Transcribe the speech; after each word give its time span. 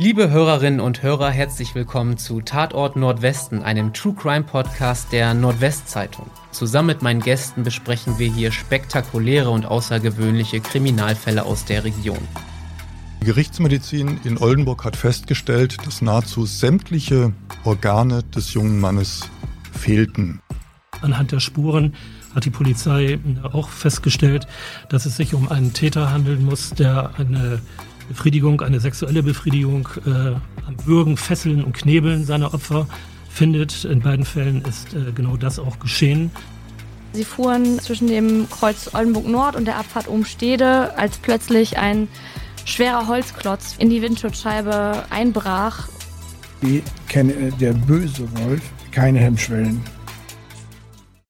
Liebe 0.00 0.30
Hörerinnen 0.30 0.80
und 0.80 1.02
Hörer, 1.02 1.28
herzlich 1.28 1.74
willkommen 1.74 2.16
zu 2.16 2.40
Tatort 2.40 2.96
Nordwesten, 2.96 3.62
einem 3.62 3.92
True 3.92 4.14
Crime 4.14 4.44
Podcast 4.44 5.12
der 5.12 5.34
Nordwestzeitung. 5.34 6.24
Zusammen 6.52 6.86
mit 6.86 7.02
meinen 7.02 7.20
Gästen 7.20 7.64
besprechen 7.64 8.18
wir 8.18 8.32
hier 8.32 8.50
spektakuläre 8.50 9.50
und 9.50 9.66
außergewöhnliche 9.66 10.62
Kriminalfälle 10.62 11.44
aus 11.44 11.66
der 11.66 11.84
Region. 11.84 12.16
Die 13.20 13.26
Gerichtsmedizin 13.26 14.18
in 14.24 14.38
Oldenburg 14.38 14.86
hat 14.86 14.96
festgestellt, 14.96 15.76
dass 15.84 16.00
nahezu 16.00 16.46
sämtliche 16.46 17.34
Organe 17.64 18.22
des 18.22 18.54
jungen 18.54 18.80
Mannes 18.80 19.28
fehlten. 19.70 20.40
Anhand 21.02 21.32
der 21.32 21.40
Spuren 21.40 21.92
hat 22.34 22.46
die 22.46 22.50
Polizei 22.50 23.18
auch 23.42 23.68
festgestellt, 23.68 24.46
dass 24.88 25.04
es 25.04 25.18
sich 25.18 25.34
um 25.34 25.50
einen 25.50 25.74
Täter 25.74 26.10
handeln 26.10 26.46
muss, 26.46 26.70
der 26.70 27.10
eine 27.18 27.60
Befriedigung, 28.10 28.60
eine 28.60 28.80
sexuelle 28.80 29.22
Befriedigung 29.22 29.88
äh, 30.04 30.10
am 30.10 30.76
Würgen, 30.84 31.16
Fesseln 31.16 31.62
und 31.62 31.74
Knebeln 31.74 32.24
seiner 32.24 32.52
Opfer 32.52 32.88
findet. 33.30 33.84
In 33.84 34.00
beiden 34.00 34.24
Fällen 34.24 34.62
ist 34.62 34.92
äh, 34.94 35.12
genau 35.14 35.36
das 35.36 35.60
auch 35.60 35.78
geschehen. 35.78 36.32
Sie 37.12 37.24
fuhren 37.24 37.78
zwischen 37.78 38.08
dem 38.08 38.48
Kreuz 38.50 38.92
Oldenburg 38.94 39.28
Nord 39.28 39.54
und 39.54 39.64
der 39.64 39.76
Abfahrt 39.76 40.08
Umstede, 40.08 40.98
als 40.98 41.18
plötzlich 41.18 41.78
ein 41.78 42.08
schwerer 42.64 43.06
Holzklotz 43.06 43.76
in 43.78 43.90
die 43.90 44.02
Windschutzscheibe 44.02 45.04
einbrach. 45.10 45.88
Wie 46.60 46.82
kenne 47.08 47.52
der 47.60 47.74
böse 47.74 48.28
Wolf 48.44 48.62
keine 48.90 49.20
Hemmschwellen. 49.20 49.80